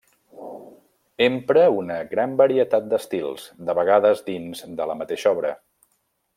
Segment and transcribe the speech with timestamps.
[1.25, 5.57] Empra una gran varietat d'estils, de vegades dins de la mateixa obra.